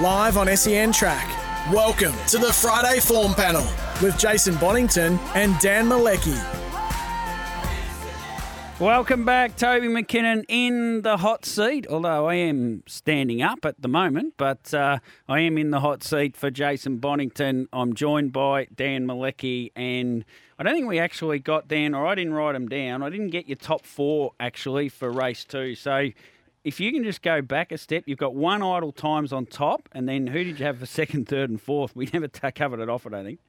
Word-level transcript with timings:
Live 0.00 0.38
on 0.38 0.56
SEN 0.56 0.90
Track. 0.90 1.28
Welcome 1.70 2.14
to 2.28 2.38
the 2.38 2.50
Friday 2.50 2.98
Form 2.98 3.34
Panel 3.34 3.66
with 4.00 4.18
Jason 4.18 4.54
Bonington 4.56 5.18
and 5.34 5.58
Dan 5.58 5.86
Malecki. 5.86 6.34
Welcome 8.80 9.26
back, 9.26 9.54
Toby 9.54 9.88
McKinnon 9.88 10.46
in 10.48 11.02
the 11.02 11.18
hot 11.18 11.44
seat. 11.44 11.86
Although 11.86 12.26
I 12.26 12.36
am 12.36 12.84
standing 12.86 13.42
up 13.42 13.66
at 13.66 13.82
the 13.82 13.88
moment, 13.88 14.32
but 14.38 14.72
uh, 14.72 14.98
I 15.28 15.40
am 15.40 15.58
in 15.58 15.70
the 15.72 15.80
hot 15.80 16.02
seat 16.02 16.38
for 16.38 16.50
Jason 16.50 16.96
Bonington. 16.96 17.68
I'm 17.70 17.92
joined 17.92 18.32
by 18.32 18.68
Dan 18.74 19.06
Malecki, 19.06 19.72
and 19.76 20.24
I 20.58 20.62
don't 20.62 20.72
think 20.72 20.88
we 20.88 21.00
actually 21.00 21.38
got 21.38 21.68
Dan, 21.68 21.94
or 21.94 22.06
I 22.06 22.14
didn't 22.14 22.32
write 22.32 22.54
him 22.54 22.66
down. 22.66 23.02
I 23.02 23.10
didn't 23.10 23.28
get 23.28 23.46
your 23.46 23.56
top 23.56 23.84
four 23.84 24.32
actually 24.40 24.88
for 24.88 25.10
race 25.10 25.44
two. 25.44 25.74
So 25.74 26.08
if 26.64 26.78
you 26.80 26.92
can 26.92 27.02
just 27.02 27.22
go 27.22 27.42
back 27.42 27.72
a 27.72 27.78
step, 27.78 28.04
you've 28.06 28.18
got 28.18 28.34
one 28.34 28.62
idle 28.62 28.92
times 28.92 29.32
on 29.32 29.46
top, 29.46 29.88
and 29.92 30.08
then 30.08 30.26
who 30.26 30.44
did 30.44 30.58
you 30.60 30.66
have 30.66 30.78
for 30.78 30.86
second, 30.86 31.28
third, 31.28 31.50
and 31.50 31.60
fourth? 31.60 31.94
We 31.96 32.08
never 32.12 32.28
t- 32.28 32.50
covered 32.52 32.80
it 32.80 32.88
off, 32.88 33.06
I 33.06 33.10
don't 33.10 33.24
think. 33.24 33.40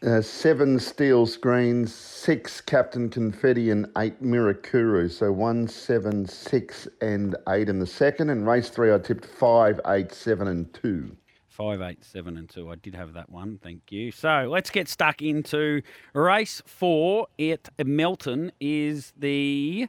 Uh, 0.00 0.20
seven 0.20 0.78
steel 0.78 1.26
screens, 1.26 1.92
six 1.92 2.60
Captain 2.60 3.10
Confetti, 3.10 3.70
and 3.70 3.86
eight 3.98 4.22
Mirakuru. 4.22 5.10
So 5.10 5.32
one, 5.32 5.66
seven, 5.66 6.24
six, 6.24 6.86
and 7.00 7.34
eight 7.48 7.68
in 7.68 7.80
the 7.80 7.86
second. 7.86 8.30
And 8.30 8.46
race 8.46 8.68
three, 8.68 8.94
I 8.94 8.98
tipped 8.98 9.24
five, 9.24 9.80
eight, 9.88 10.12
seven, 10.12 10.46
and 10.46 10.72
two. 10.72 11.16
Five, 11.48 11.80
eight, 11.80 12.04
seven, 12.04 12.36
and 12.36 12.48
two. 12.48 12.70
I 12.70 12.76
did 12.76 12.94
have 12.94 13.14
that 13.14 13.28
one. 13.28 13.58
Thank 13.60 13.90
you. 13.90 14.12
So 14.12 14.46
let's 14.48 14.70
get 14.70 14.88
stuck 14.88 15.20
into 15.20 15.82
race 16.12 16.62
four 16.64 17.26
at 17.40 17.68
Melton. 17.84 18.52
Is 18.60 19.12
the 19.16 19.88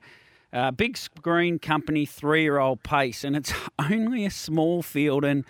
uh, 0.52 0.72
big 0.72 0.98
screen 0.98 1.60
company 1.60 2.06
three-year-old 2.06 2.84
pace, 2.84 3.24
and 3.24 3.36
it's 3.36 3.54
only 3.80 4.26
a 4.26 4.32
small 4.32 4.82
field. 4.82 5.24
And 5.24 5.46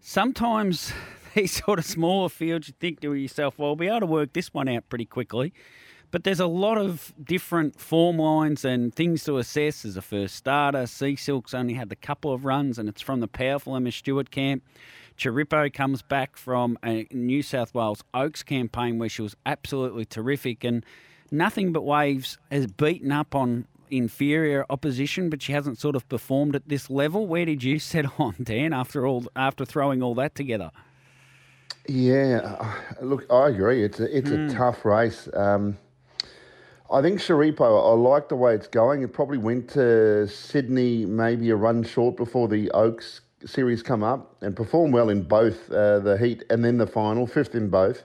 sometimes 0.00 0.92
these 1.34 1.62
sort 1.64 1.78
of 1.78 1.84
smaller 1.84 2.28
fields, 2.28 2.68
you 2.68 2.74
think 2.78 3.00
to 3.00 3.14
yourself, 3.14 3.58
"Well, 3.58 3.70
I'll 3.70 3.76
be 3.76 3.88
able 3.88 4.00
to 4.00 4.06
work 4.06 4.32
this 4.32 4.52
one 4.54 4.68
out 4.68 4.88
pretty 4.88 5.06
quickly." 5.06 5.52
But 6.10 6.24
there's 6.24 6.40
a 6.40 6.46
lot 6.46 6.78
of 6.78 7.12
different 7.22 7.78
form 7.78 8.16
lines 8.16 8.64
and 8.64 8.94
things 8.94 9.24
to 9.24 9.36
assess 9.36 9.84
as 9.84 9.94
a 9.94 10.00
first 10.00 10.36
starter. 10.36 10.86
Sea 10.86 11.16
Silk's 11.16 11.52
only 11.52 11.74
had 11.74 11.92
a 11.92 11.96
couple 11.96 12.32
of 12.32 12.46
runs, 12.46 12.78
and 12.78 12.88
it's 12.88 13.02
from 13.02 13.20
the 13.20 13.28
powerful 13.28 13.76
Emma 13.76 13.92
Stewart 13.92 14.30
camp. 14.30 14.62
Chiripo 15.18 15.70
comes 15.70 16.00
back 16.00 16.36
from 16.36 16.78
a 16.82 17.06
New 17.10 17.42
South 17.42 17.74
Wales 17.74 18.02
Oaks 18.14 18.42
campaign 18.42 18.98
where 18.98 19.08
she 19.10 19.20
was 19.20 19.36
absolutely 19.44 20.06
terrific, 20.06 20.64
and 20.64 20.82
nothing 21.30 21.72
but 21.72 21.82
waves 21.82 22.38
has 22.50 22.66
beaten 22.68 23.12
up 23.12 23.34
on 23.34 23.66
inferior 23.90 24.64
opposition, 24.70 25.30
but 25.30 25.42
she 25.42 25.52
hasn't 25.52 25.78
sort 25.78 25.96
of 25.96 26.08
performed 26.08 26.54
at 26.56 26.68
this 26.68 26.88
level. 26.90 27.26
Where 27.26 27.44
did 27.44 27.62
you 27.62 27.78
set 27.92 28.06
on, 28.18 28.36
Dan? 28.42 28.72
After 28.72 29.06
all, 29.06 29.26
after 29.36 29.64
throwing 29.64 30.02
all 30.02 30.14
that 30.16 30.34
together, 30.34 30.70
Yeah, 31.86 32.56
uh, 32.60 32.74
look, 33.04 33.24
I 33.30 33.48
agree. 33.48 33.82
It's 33.84 34.00
a, 34.00 34.16
it's 34.16 34.30
a 34.30 34.48
tough 34.50 34.84
race. 34.84 35.28
Um, 35.34 35.78
I 36.90 37.02
think 37.02 37.18
Sharipo, 37.20 37.62
I 37.62 37.94
like 37.94 38.28
the 38.30 38.36
way 38.36 38.54
it's 38.54 38.66
going. 38.66 39.02
It 39.02 39.12
probably 39.12 39.38
went 39.38 39.68
to 39.70 40.26
Sydney 40.26 41.04
maybe 41.04 41.50
a 41.50 41.56
run 41.56 41.82
short 41.82 42.16
before 42.16 42.48
the 42.48 42.70
Oaks 42.70 43.20
series 43.44 43.82
come 43.82 44.02
up 44.02 44.36
and 44.40 44.56
performed 44.56 44.94
well 44.94 45.10
in 45.10 45.22
both 45.22 45.70
uh, 45.70 45.98
the 46.00 46.16
heat 46.16 46.44
and 46.50 46.64
then 46.64 46.78
the 46.78 46.86
final, 46.86 47.26
fifth 47.26 47.54
in 47.54 47.68
both. 47.68 48.04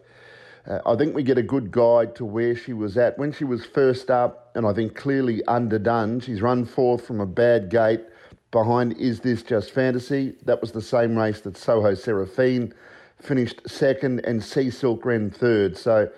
Uh, 0.65 0.79
I 0.85 0.95
think 0.95 1.13
we 1.13 1.23
get 1.23 1.37
a 1.37 1.43
good 1.43 1.71
guide 1.71 2.15
to 2.15 2.25
where 2.25 2.55
she 2.55 2.71
was 2.71 2.97
at 2.97 3.17
when 3.17 3.33
she 3.33 3.43
was 3.43 3.65
first 3.65 4.09
up, 4.09 4.51
and 4.55 4.65
I 4.65 4.73
think 4.73 4.95
clearly 4.95 5.43
underdone. 5.45 6.21
She's 6.21 6.41
run 6.41 6.65
fourth 6.65 7.05
from 7.05 7.19
a 7.19 7.25
bad 7.25 7.69
gate 7.69 8.01
behind 8.51 8.97
Is 8.97 9.19
This 9.19 9.43
Just 9.43 9.71
Fantasy? 9.71 10.35
That 10.45 10.61
was 10.61 10.71
the 10.71 10.81
same 10.81 11.17
race 11.17 11.41
that 11.41 11.57
Soho 11.57 11.95
Seraphine 11.95 12.73
finished 13.19 13.61
second 13.67 14.21
and 14.25 14.41
Sea 14.41 14.69
Silk 14.69 15.03
ran 15.03 15.31
third. 15.31 15.77
So 15.77 16.09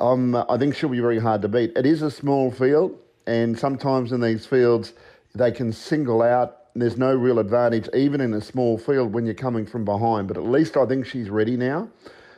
um, 0.00 0.34
I 0.34 0.56
think 0.58 0.74
she'll 0.74 0.88
be 0.88 1.00
very 1.00 1.20
hard 1.20 1.42
to 1.42 1.48
beat. 1.48 1.72
It 1.76 1.86
is 1.86 2.02
a 2.02 2.10
small 2.10 2.50
field, 2.50 2.98
and 3.26 3.56
sometimes 3.56 4.10
in 4.10 4.20
these 4.20 4.46
fields, 4.46 4.94
they 5.34 5.52
can 5.52 5.72
single 5.72 6.22
out. 6.22 6.74
There's 6.74 6.96
no 6.96 7.14
real 7.14 7.38
advantage, 7.38 7.88
even 7.94 8.20
in 8.20 8.34
a 8.34 8.40
small 8.40 8.78
field, 8.78 9.12
when 9.12 9.26
you're 9.26 9.34
coming 9.34 9.66
from 9.66 9.84
behind. 9.84 10.26
But 10.26 10.38
at 10.38 10.44
least 10.44 10.76
I 10.76 10.86
think 10.86 11.06
she's 11.06 11.30
ready 11.30 11.56
now. 11.56 11.88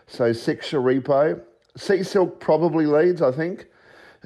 So 0.06 0.32
six 0.34 0.70
Sharipo. 0.70 1.40
Sea 1.76 2.02
Silk 2.02 2.40
probably 2.40 2.86
leads, 2.86 3.20
I 3.20 3.32
think. 3.32 3.66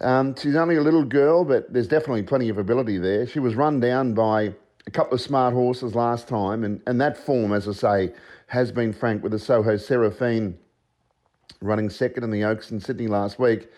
Um, 0.00 0.34
she's 0.36 0.54
only 0.54 0.76
a 0.76 0.82
little 0.82 1.04
girl, 1.04 1.44
but 1.44 1.72
there's 1.72 1.88
definitely 1.88 2.22
plenty 2.22 2.48
of 2.48 2.58
ability 2.58 2.98
there. 2.98 3.26
She 3.26 3.40
was 3.40 3.54
run 3.54 3.80
down 3.80 4.14
by 4.14 4.54
a 4.86 4.90
couple 4.90 5.14
of 5.14 5.20
smart 5.20 5.54
horses 5.54 5.94
last 5.94 6.28
time, 6.28 6.64
and, 6.64 6.80
and 6.86 7.00
that 7.00 7.16
form, 7.16 7.52
as 7.52 7.68
I 7.68 7.72
say, 7.72 8.14
has 8.46 8.70
been 8.70 8.92
frank 8.92 9.22
with 9.22 9.32
the 9.32 9.38
Soho 9.38 9.76
Seraphine 9.76 10.56
running 11.60 11.90
second 11.90 12.24
in 12.24 12.30
the 12.30 12.44
Oaks 12.44 12.70
in 12.70 12.80
Sydney 12.80 13.06
last 13.08 13.38
week. 13.38 13.68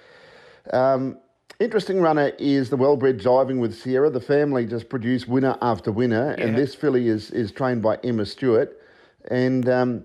Um, 0.72 1.18
interesting 1.58 2.00
runner 2.00 2.32
is 2.38 2.70
the 2.70 2.76
well-bred 2.76 3.18
driving 3.18 3.58
with 3.58 3.74
Sierra. 3.74 4.10
The 4.10 4.20
family 4.20 4.66
just 4.66 4.88
produce 4.88 5.26
winner 5.26 5.56
after 5.62 5.90
winner, 5.90 6.32
and 6.32 6.56
this 6.56 6.74
filly 6.74 7.08
is 7.08 7.30
is 7.30 7.50
trained 7.50 7.82
by 7.82 7.96
Emma 8.04 8.26
Stewart. 8.26 8.76
And 9.30 9.68
um, 9.68 10.04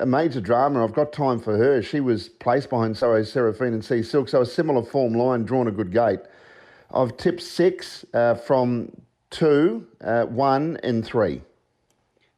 a 0.00 0.06
major 0.06 0.40
drama. 0.40 0.82
I've 0.84 0.92
got 0.94 1.12
time 1.12 1.38
for 1.40 1.56
her. 1.56 1.82
She 1.82 2.00
was 2.00 2.28
placed 2.28 2.70
behind 2.70 2.96
Soho 2.96 3.22
Seraphine 3.22 3.74
and 3.74 3.84
Sea 3.84 4.02
Silk, 4.02 4.28
so 4.28 4.40
a 4.42 4.46
similar 4.46 4.82
form 4.82 5.14
line, 5.14 5.44
drawn 5.44 5.68
a 5.68 5.70
good 5.70 5.92
gate. 5.92 6.20
I've 6.92 7.16
tipped 7.16 7.42
six 7.42 8.04
uh, 8.14 8.34
from 8.34 8.90
two, 9.30 9.86
uh, 10.00 10.24
one, 10.26 10.78
and 10.82 11.04
three. 11.04 11.42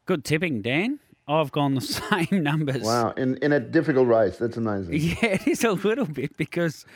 good 0.07 0.25
tipping, 0.25 0.63
Dan. 0.63 0.99
I've 1.29 1.51
gone 1.51 1.75
the 1.75 1.81
same 2.31 2.43
numbers. 2.43 2.83
Wow, 2.83 3.11
in, 3.17 3.37
in 3.39 3.53
a 3.53 3.59
difficult 3.61 4.07
race. 4.07 4.37
That's 4.39 4.57
amazing. 4.57 4.95
Yeah, 5.01 5.35
it 5.35 5.49
is 5.49 5.65
a 5.65 5.73
little 5.73 6.07
bit 6.07 6.37
because 6.37 6.87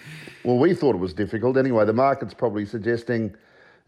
Well, 0.45 0.59
we 0.59 0.75
thought 0.75 0.95
it 0.95 0.99
was 0.99 1.13
difficult. 1.15 1.57
Anyway, 1.57 1.85
the 1.85 1.93
market's 1.93 2.33
probably 2.35 2.65
suggesting 2.65 3.35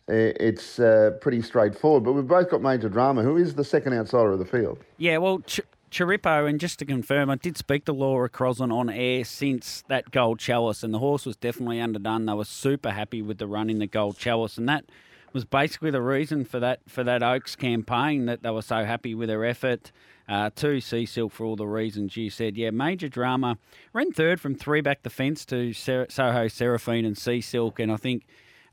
uh, 0.09 0.35
it's 0.41 0.81
uh, 0.81 1.13
pretty 1.21 1.41
straightforward. 1.43 2.03
But 2.03 2.15
we've 2.15 2.27
both 2.27 2.51
got 2.51 2.61
major 2.61 2.89
drama. 2.89 3.23
Who 3.23 3.37
is 3.37 3.55
the 3.55 3.63
second 3.65 3.93
outsider 3.95 4.33
of 4.33 4.41
the 4.41 4.45
field? 4.45 4.81
Yeah, 4.99 5.19
well, 5.19 5.39
Ch- 5.47 5.61
Chiripo, 5.93 6.49
and 6.49 6.59
just 6.59 6.79
to 6.79 6.87
confirm, 6.87 7.29
I 7.29 7.37
did 7.37 7.59
speak 7.59 7.85
to 7.85 7.93
Laura 7.93 8.31
Crossland 8.31 8.73
on 8.73 8.89
air 8.89 9.25
since 9.25 9.85
that 9.89 10.11
Gold 10.11 10.39
Chalice, 10.39 10.83
and 10.83 10.93
the 10.93 10.99
horse 10.99 11.27
was 11.27 11.37
definitely 11.37 11.81
underdone. 11.81 12.25
They 12.25 12.33
were 12.33 12.47
super 12.47 12.91
happy 12.91 13.21
with 13.21 13.37
the 13.37 13.47
run 13.47 13.69
in 13.69 13.79
the 13.79 13.87
Gold 13.87 14.17
Chalice, 14.17 14.57
and 14.57 14.67
that 14.71 14.87
was 15.35 15.45
basically 15.45 15.91
the 15.91 16.01
reason 16.01 16.47
for 16.47 16.59
that 16.61 16.81
for 16.89 17.05
that 17.05 17.23
Oaks 17.23 17.55
campaign 17.57 18.25
that 18.25 18.43
they 18.43 18.51
were 18.51 18.63
so 18.63 18.85
happy 18.87 19.15
with 19.15 19.29
her 19.29 19.45
effort. 19.45 19.93
Uh, 20.27 20.49
Sea 20.57 21.05
Silk 21.05 21.31
for 21.31 21.45
all 21.45 21.57
the 21.57 21.67
reasons 21.67 22.17
you 22.17 22.31
said. 22.31 22.57
Yeah, 22.57 22.71
major 22.71 23.09
drama. 23.09 23.59
Ran 23.93 24.13
third 24.13 24.41
from 24.41 24.55
three 24.55 24.81
back 24.81 25.03
the 25.03 25.11
fence 25.11 25.45
to 25.47 25.75
Soho 25.75 26.49
Seraphine 26.49 27.05
and 27.05 27.19
Sea 27.19 27.43
Silk, 27.43 27.79
and 27.79 27.93
I 27.93 27.97
think 27.97 28.25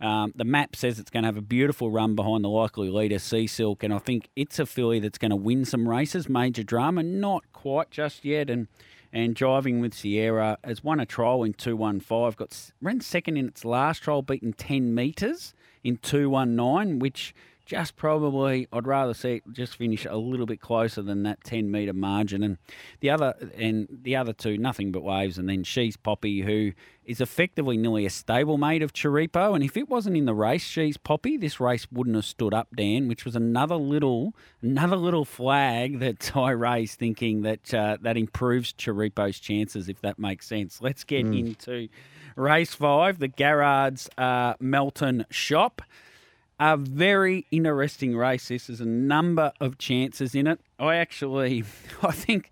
um, 0.02 0.32
the 0.36 0.46
map 0.46 0.76
says 0.76 1.00
it's 1.00 1.10
going 1.10 1.24
to 1.24 1.28
have 1.28 1.38
a 1.38 1.42
beautiful 1.42 1.92
run 1.92 2.16
behind 2.16 2.44
the 2.44 2.50
likely 2.50 2.90
leader, 2.90 3.20
Sea 3.20 3.48
Silk, 3.48 3.84
and 3.84 3.94
I 3.94 3.98
think 3.98 4.30
it's 4.36 4.60
a 4.60 4.66
filly 4.66 5.00
that's 5.00 5.18
going 5.18 5.32
to 5.32 5.36
win 5.36 5.66
some 5.66 5.88
races. 5.88 6.30
Major 6.30 6.64
drama, 6.64 7.04
not 7.04 7.44
quite 7.54 7.92
just 7.92 8.24
yet, 8.24 8.50
and 8.50 8.68
and 9.12 9.36
driving 9.36 9.80
with 9.82 9.94
Sierra 9.94 10.58
has 10.64 10.84
won 10.84 11.00
a 11.00 11.06
trial 11.06 11.44
in 11.44 11.54
two 11.54 11.76
one 11.76 12.00
five. 12.00 12.38
Got 12.38 12.72
ran 12.82 13.02
second 13.02 13.38
in 13.38 13.48
its 13.48 13.66
last 13.66 14.04
trial, 14.04 14.22
beaten 14.22 14.54
ten 14.54 14.94
metres 14.94 15.54
in 15.84 15.98
two 15.98 16.30
one 16.30 16.56
nine, 16.56 17.00
which 17.00 17.34
just 17.70 17.96
probably 17.96 18.68
I'd 18.74 18.88
rather 18.88 19.14
see 19.14 19.36
it 19.36 19.44
just 19.52 19.76
finish 19.76 20.04
a 20.04 20.18
little 20.18 20.48
bit 20.48 20.60
closer 20.60 21.04
than 21.04 21.22
that 21.24 21.44
ten 21.44 21.70
metre 21.70 21.94
margin. 21.94 22.42
And 22.42 22.58
the 23.00 23.12
other 23.12 23.36
and 23.56 23.88
the 24.02 24.16
other 24.16 24.34
two, 24.34 24.58
nothing 24.58 24.92
but 24.92 25.04
waves. 25.04 25.38
And 25.38 25.48
then 25.48 25.64
she's 25.64 25.96
Poppy, 25.96 26.42
who 26.42 26.72
is 27.06 27.22
effectively 27.22 27.78
nearly 27.78 28.08
a 28.08 28.10
stablemate 28.10 28.84
of 28.84 28.92
Chiripo. 28.92 29.54
And 29.54 29.64
if 29.64 29.78
it 29.78 29.88
wasn't 29.88 30.18
in 30.18 30.26
the 30.26 30.34
race, 30.34 30.64
she's 30.64 30.98
Poppy, 30.98 31.38
this 31.38 31.60
race 31.60 31.86
wouldn't 31.92 32.16
have 32.16 32.26
stood 32.26 32.56
up, 32.56 32.70
Dan, 32.76 33.08
which 33.08 33.24
was 33.24 33.36
another 33.36 33.76
little 33.76 34.34
another 34.64 34.96
little 34.96 35.26
flag 35.26 36.00
that 36.00 36.36
I 36.36 36.50
raised, 36.50 36.98
thinking 36.98 37.44
that 37.44 37.72
uh, 37.72 37.98
that 38.02 38.18
improves 38.18 38.74
Chiripo's 38.74 39.40
chances, 39.40 39.88
if 39.88 40.02
that 40.02 40.18
makes 40.18 40.48
sense. 40.48 40.82
Let's 40.82 41.04
get 41.04 41.28
into 41.28 41.88
race 42.36 42.74
five, 42.74 43.20
the 43.20 43.28
Garrard's 43.28 44.10
uh, 44.18 44.56
Melton 44.60 45.28
Shop. 45.30 45.84
A 46.60 46.78
very 46.78 47.46
interesting 47.52 48.16
race. 48.16 48.50
This 48.50 48.70
is 48.70 48.82
a 48.82 48.86
number 48.86 49.52
of 49.60 49.78
chances 49.78 50.36
in 50.36 50.48
it. 50.48 50.60
I 50.78 50.96
actually, 50.96 51.64
I 52.04 52.12
think. 52.12 52.52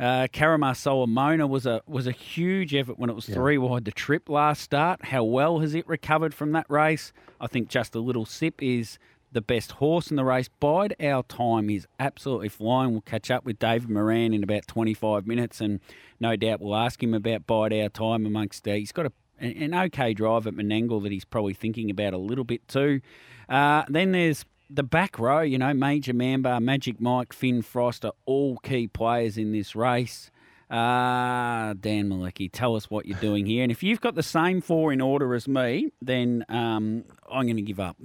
Uh, 0.00 0.28
Caramar 0.30 0.76
Solomona 0.76 1.44
was 1.48 1.66
a 1.66 1.82
was 1.88 2.06
a 2.06 2.12
huge 2.12 2.72
effort 2.72 3.00
when 3.00 3.10
it 3.10 3.16
was 3.16 3.26
three 3.26 3.58
wide 3.58 3.84
the 3.84 3.90
trip 3.90 4.28
last 4.28 4.62
start. 4.62 5.06
How 5.06 5.24
well 5.24 5.58
has 5.58 5.74
it 5.74 5.88
recovered 5.88 6.32
from 6.32 6.52
that 6.52 6.66
race? 6.70 7.12
I 7.40 7.48
think 7.48 7.68
just 7.68 7.96
a 7.96 7.98
little 7.98 8.24
sip 8.24 8.62
is 8.62 9.00
the 9.32 9.40
best 9.40 9.72
horse 9.72 10.10
in 10.10 10.16
the 10.16 10.24
race. 10.24 10.48
Bide 10.60 10.94
our 11.00 11.22
time 11.24 11.70
is 11.70 11.86
absolutely 11.98 12.48
flying. 12.48 12.92
We'll 12.92 13.00
catch 13.02 13.30
up 13.30 13.44
with 13.44 13.58
David 13.58 13.90
Moran 13.90 14.32
in 14.32 14.42
about 14.42 14.66
25 14.66 15.26
minutes, 15.26 15.60
and 15.60 15.80
no 16.20 16.36
doubt 16.36 16.60
we'll 16.60 16.76
ask 16.76 17.02
him 17.02 17.14
about 17.14 17.46
bide 17.46 17.72
our 17.72 17.88
time 17.88 18.26
amongst. 18.26 18.66
Uh, 18.66 18.72
he's 18.72 18.92
got 18.92 19.06
a, 19.06 19.12
an 19.40 19.74
okay 19.74 20.14
drive 20.14 20.46
at 20.46 20.54
Menangle 20.54 21.02
that 21.02 21.12
he's 21.12 21.24
probably 21.24 21.54
thinking 21.54 21.90
about 21.90 22.12
a 22.12 22.18
little 22.18 22.44
bit 22.44 22.66
too. 22.68 23.00
Uh, 23.48 23.84
then 23.88 24.12
there's 24.12 24.44
the 24.70 24.82
back 24.82 25.18
row, 25.18 25.40
you 25.40 25.58
know, 25.58 25.72
Major 25.72 26.12
Mambar, 26.12 26.60
Magic 26.62 27.00
Mike, 27.00 27.32
Finn 27.32 27.62
Frost 27.62 28.04
are 28.04 28.12
all 28.26 28.58
key 28.58 28.86
players 28.86 29.38
in 29.38 29.52
this 29.52 29.74
race. 29.74 30.30
Uh, 30.70 31.72
Dan 31.80 32.10
Malecki, 32.10 32.50
tell 32.52 32.76
us 32.76 32.90
what 32.90 33.06
you're 33.06 33.18
doing 33.20 33.46
here. 33.46 33.62
And 33.62 33.72
if 33.72 33.82
you've 33.82 34.02
got 34.02 34.14
the 34.14 34.22
same 34.22 34.60
four 34.60 34.92
in 34.92 35.00
order 35.00 35.34
as 35.34 35.48
me, 35.48 35.90
then 36.02 36.44
um, 36.50 37.04
I'm 37.30 37.46
going 37.46 37.56
to 37.56 37.62
give 37.62 37.80
up. 37.80 37.96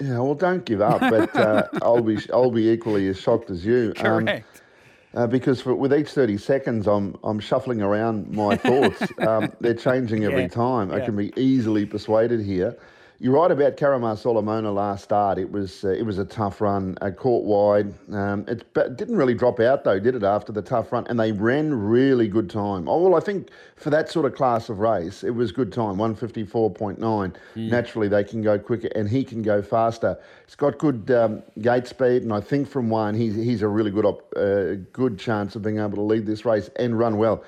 Yeah, 0.00 0.18
well, 0.18 0.34
don't 0.34 0.64
give 0.64 0.82
up, 0.82 1.00
but 1.00 1.34
uh, 1.34 1.68
I'll 1.82 2.02
be 2.02 2.18
I'll 2.32 2.50
be 2.50 2.68
equally 2.68 3.08
as 3.08 3.18
shocked 3.18 3.48
as 3.50 3.64
you. 3.64 3.94
Um, 3.98 4.26
Correct. 4.26 4.62
Uh, 5.14 5.26
because 5.26 5.60
for, 5.60 5.74
with 5.74 5.94
each 5.94 6.10
30 6.10 6.38
seconds, 6.38 6.86
I'm 6.86 7.16
I'm 7.24 7.40
shuffling 7.40 7.82
around 7.82 8.30
my 8.30 8.56
thoughts. 8.56 9.12
um, 9.22 9.52
they're 9.60 9.74
changing 9.74 10.24
every 10.24 10.46
Yeah, 10.46 10.48
time. 10.48 10.92
I 10.92 11.00
can 11.00 11.16
be 11.16 11.32
easily 11.40 11.86
persuaded 11.86 12.40
here. 12.40 12.76
You're 13.24 13.32
right 13.32 13.50
about 13.50 13.78
Caramar 13.78 14.18
Solomona 14.18 14.70
last 14.70 15.04
start. 15.04 15.38
It 15.38 15.50
was 15.50 15.82
uh, 15.82 15.88
it 15.88 16.02
was 16.02 16.18
a 16.18 16.26
tough 16.26 16.60
run, 16.60 16.98
uh, 17.00 17.10
caught 17.10 17.44
wide. 17.44 17.94
Um, 18.12 18.44
it 18.46 18.66
but 18.74 18.98
didn't 18.98 19.16
really 19.16 19.32
drop 19.32 19.60
out 19.60 19.82
though, 19.82 19.98
did 19.98 20.14
it? 20.14 20.22
After 20.22 20.52
the 20.52 20.60
tough 20.60 20.92
run, 20.92 21.06
and 21.06 21.18
they 21.18 21.32
ran 21.32 21.72
really 21.72 22.28
good 22.28 22.50
time. 22.50 22.86
Oh 22.86 23.00
well, 23.00 23.14
I 23.14 23.20
think 23.20 23.48
for 23.76 23.88
that 23.88 24.10
sort 24.10 24.26
of 24.26 24.34
class 24.34 24.68
of 24.68 24.80
race, 24.80 25.24
it 25.24 25.30
was 25.30 25.52
good 25.52 25.72
time. 25.72 25.96
154.9. 25.96 27.34
Naturally, 27.56 28.08
they 28.08 28.24
can 28.24 28.42
go 28.42 28.58
quicker, 28.58 28.90
and 28.94 29.08
he 29.08 29.24
can 29.24 29.40
go 29.40 29.62
faster. 29.62 30.18
He's 30.44 30.54
got 30.54 30.76
good 30.76 31.10
um, 31.10 31.42
gate 31.62 31.86
speed, 31.86 32.24
and 32.24 32.32
I 32.34 32.42
think 32.42 32.68
from 32.68 32.90
one, 32.90 33.14
he's 33.14 33.36
he's 33.36 33.62
a 33.62 33.68
really 33.68 33.90
good 33.90 34.04
op, 34.04 34.34
uh, 34.36 34.74
good 34.92 35.18
chance 35.18 35.56
of 35.56 35.62
being 35.62 35.78
able 35.78 35.96
to 35.96 36.02
lead 36.02 36.26
this 36.26 36.44
race 36.44 36.68
and 36.76 36.98
run 36.98 37.16
well. 37.16 37.42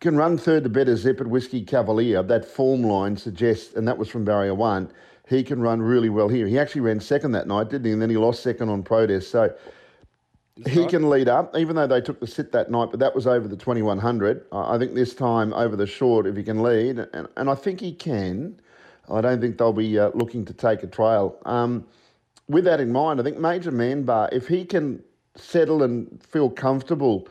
Can 0.00 0.16
run 0.16 0.38
third 0.38 0.64
to 0.64 0.70
better 0.70 0.96
zip 0.96 1.20
at 1.20 1.26
Whiskey 1.26 1.62
Cavalier. 1.62 2.22
That 2.22 2.44
form 2.44 2.82
line 2.82 3.16
suggests, 3.16 3.74
and 3.74 3.86
that 3.86 3.98
was 3.98 4.08
from 4.08 4.24
barrier 4.24 4.54
one. 4.54 4.90
He 5.28 5.42
can 5.42 5.60
run 5.60 5.80
really 5.80 6.08
well 6.08 6.28
here. 6.28 6.46
He 6.46 6.58
actually 6.58 6.82
ran 6.82 7.00
second 7.00 7.32
that 7.32 7.46
night, 7.46 7.70
didn't 7.70 7.86
he? 7.86 7.92
And 7.92 8.02
then 8.02 8.10
he 8.10 8.16
lost 8.16 8.42
second 8.42 8.68
on 8.68 8.82
protest. 8.82 9.30
So 9.30 9.54
he 10.68 10.86
can 10.86 11.08
lead 11.08 11.28
up, 11.28 11.56
even 11.56 11.76
though 11.76 11.86
they 11.86 12.00
took 12.00 12.20
the 12.20 12.26
sit 12.26 12.52
that 12.52 12.70
night, 12.70 12.88
but 12.90 13.00
that 13.00 13.14
was 13.14 13.26
over 13.26 13.48
the 13.48 13.56
2100. 13.56 14.44
I 14.52 14.74
I 14.74 14.78
think 14.78 14.94
this 14.94 15.14
time 15.14 15.52
over 15.54 15.76
the 15.76 15.86
short, 15.86 16.26
if 16.26 16.36
he 16.36 16.42
can 16.42 16.62
lead, 16.62 16.98
and, 16.98 17.28
and 17.36 17.50
I 17.50 17.54
think 17.54 17.80
he 17.80 17.92
can, 17.92 18.60
I 19.10 19.20
don't 19.20 19.40
think 19.40 19.58
they'll 19.58 19.72
be 19.72 19.98
uh, 19.98 20.10
looking 20.14 20.44
to 20.44 20.52
take 20.52 20.82
a 20.82 20.86
trail. 20.86 21.38
Um, 21.46 21.86
with 22.48 22.64
that 22.64 22.80
in 22.80 22.92
mind, 22.92 23.20
I 23.20 23.22
think 23.22 23.38
Major 23.38 23.72
Manbar, 23.72 24.28
if 24.32 24.48
he 24.48 24.64
can 24.64 25.02
settle 25.36 25.82
and 25.82 26.22
feel 26.22 26.50
comfortable 26.50 27.28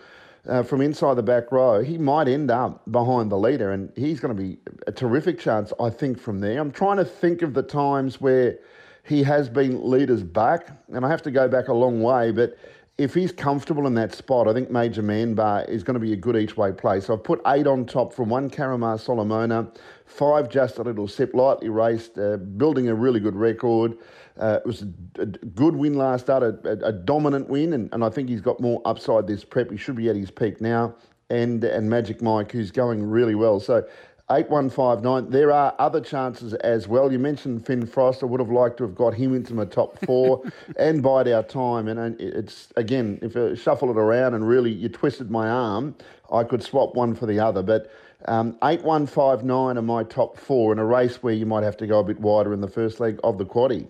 uh, 0.48 0.64
from 0.64 0.82
inside 0.82 1.16
the 1.16 1.24
back 1.24 1.52
row, 1.52 1.84
he 1.84 1.98
might 1.98 2.28
end 2.28 2.50
up 2.50 2.82
behind 2.92 3.32
the 3.32 3.38
leader, 3.38 3.72
and 3.72 3.92
he's 3.96 4.20
going 4.20 4.36
to 4.36 4.42
be 4.42 4.58
a 4.88 4.92
terrific 4.92 5.40
chance, 5.40 5.72
I 5.80 5.90
think, 5.90 6.20
from 6.20 6.40
there. 6.40 6.60
I'm 6.60 6.72
trying 6.72 6.98
to 6.98 7.06
think 7.06 7.42
of 7.42 7.54
the 7.54 7.64
times 7.64 8.20
where 8.20 8.58
he 9.04 9.24
has 9.24 9.50
been 9.50 9.90
leaders 9.90 10.24
back, 10.24 10.70
and 10.90 11.06
I 11.06 11.10
have 11.10 11.22
to 11.24 11.32
go 11.32 11.48
back 11.48 11.68
a 11.68 11.74
long 11.74 12.02
way, 12.02 12.32
but 12.32 12.58
if 12.98 13.14
he's 13.14 13.32
comfortable 13.32 13.88
in 13.88 13.96
that 13.96 14.14
spot, 14.14 14.48
I 14.48 14.54
think 14.54 14.70
Major 14.70 15.02
Manbar 15.02 15.68
is 15.68 15.82
going 15.82 15.96
to 15.96 16.00
be 16.00 16.14
a 16.14 16.16
good 16.16 16.36
each 16.36 16.56
way 16.56 16.72
play. 16.72 17.00
So 17.00 17.14
I've 17.14 17.24
put 17.24 17.42
eight 17.48 17.66
on 17.66 17.86
top 17.86 18.14
from 18.14 18.30
one 18.30 18.50
Caramar 18.50 19.00
Solomona, 19.00 19.72
five 20.06 20.50
just 20.50 20.78
a 20.78 20.84
little 20.84 21.08
sip, 21.08 21.34
lightly 21.34 21.70
raced, 21.70 22.20
uh, 22.20 22.38
building 22.38 22.90
a 22.90 22.94
really 22.94 23.20
good 23.20 23.36
record. 23.36 23.98
Uh, 24.40 24.60
it 24.64 24.66
was 24.66 24.84
a, 24.84 25.22
a 25.22 25.26
good 25.26 25.76
win 25.76 25.96
last 25.96 26.22
start, 26.22 26.44
a, 26.44 26.58
a, 26.64 26.90
a 26.90 26.92
dominant 26.92 27.50
win, 27.50 27.74
and, 27.74 27.90
and 27.94 28.04
I 28.04 28.10
think 28.10 28.30
he's 28.30 28.42
got 28.42 28.60
more 28.60 28.82
upside 28.86 29.28
this 29.28 29.44
prep. 29.44 29.72
He 29.72 29.78
should 29.78 29.96
be 29.96 30.10
at 30.10 30.16
his 30.16 30.32
peak 30.32 30.62
now. 30.62 30.96
And, 31.30 31.64
and 31.64 31.90
Magic 31.90 32.22
Mike, 32.22 32.52
who's 32.52 32.72
going 32.72 33.02
really 33.02 33.36
well. 33.36 33.62
So 33.62 33.88
8159. 34.32 35.30
There 35.30 35.52
are 35.52 35.76
other 35.78 36.00
chances 36.00 36.54
as 36.56 36.88
well. 36.88 37.12
You 37.12 37.20
mentioned 37.20 37.66
Finn 37.66 37.86
Frost. 37.86 38.24
I 38.24 38.26
would 38.26 38.40
have 38.40 38.50
liked 38.50 38.78
to 38.78 38.84
have 38.84 38.96
got 38.96 39.14
him 39.14 39.36
into 39.36 39.54
my 39.54 39.66
top 39.66 40.00
four 40.06 40.44
and 40.78 41.04
bide 41.04 41.28
our 41.28 41.44
time. 41.44 41.88
And 41.88 42.20
it's, 42.20 42.70
again, 42.78 43.20
if 43.22 43.36
I 43.36 43.56
shuffle 43.56 43.92
it 43.92 43.98
around 43.98 44.34
and 44.34 44.48
really 44.48 44.72
you 44.72 44.90
twisted 44.90 45.30
my 45.30 45.50
arm, 45.50 45.96
I 46.32 46.44
could 46.44 46.64
swap 46.64 46.96
one 46.96 47.14
for 47.14 47.26
the 47.26 47.40
other. 47.40 47.62
But 47.62 47.92
um, 48.26 48.58
8159 48.64 49.78
are 49.78 49.82
my 49.82 50.04
top 50.04 50.38
four 50.38 50.72
in 50.72 50.80
a 50.80 50.86
race 50.86 51.22
where 51.22 51.34
you 51.34 51.46
might 51.46 51.64
have 51.64 51.78
to 51.78 51.88
go 51.88 52.00
a 52.00 52.04
bit 52.04 52.20
wider 52.20 52.54
in 52.54 52.62
the 52.62 52.70
first 52.70 53.00
leg 53.00 53.20
of 53.24 53.38
the 53.38 53.46
quaddy. 53.46 53.88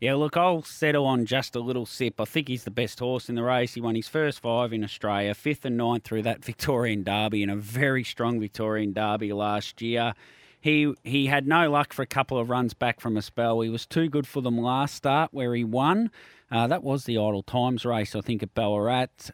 Yeah, 0.00 0.14
look, 0.14 0.34
I'll 0.34 0.62
settle 0.62 1.04
on 1.04 1.26
just 1.26 1.54
a 1.54 1.60
little 1.60 1.84
sip. 1.84 2.22
I 2.22 2.24
think 2.24 2.48
he's 2.48 2.64
the 2.64 2.70
best 2.70 2.98
horse 3.00 3.28
in 3.28 3.34
the 3.34 3.42
race. 3.42 3.74
He 3.74 3.82
won 3.82 3.94
his 3.94 4.08
first 4.08 4.40
five 4.40 4.72
in 4.72 4.82
Australia, 4.82 5.34
fifth 5.34 5.66
and 5.66 5.76
ninth 5.76 6.04
through 6.04 6.22
that 6.22 6.42
Victorian 6.44 7.02
Derby, 7.02 7.42
and 7.42 7.52
a 7.52 7.56
very 7.56 8.02
strong 8.02 8.40
Victorian 8.40 8.94
Derby 8.94 9.34
last 9.34 9.82
year. 9.82 10.14
He 10.58 10.94
he 11.04 11.26
had 11.26 11.46
no 11.46 11.70
luck 11.70 11.92
for 11.92 12.00
a 12.00 12.06
couple 12.06 12.38
of 12.38 12.48
runs 12.48 12.72
back 12.72 12.98
from 13.00 13.18
a 13.18 13.22
spell. 13.22 13.60
He 13.60 13.68
was 13.68 13.84
too 13.84 14.08
good 14.08 14.26
for 14.26 14.40
them 14.40 14.58
last 14.58 14.94
start 14.94 15.34
where 15.34 15.54
he 15.54 15.64
won. 15.64 16.10
Uh, 16.50 16.66
that 16.66 16.82
was 16.82 17.04
the 17.04 17.18
Idle 17.18 17.42
Times 17.42 17.84
race, 17.84 18.16
I 18.16 18.22
think, 18.22 18.42
at 18.42 18.54
Ballarat. 18.54 19.30